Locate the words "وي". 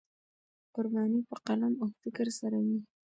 2.65-2.79